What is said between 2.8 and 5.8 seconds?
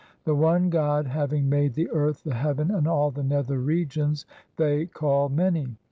all the nether regions they call many.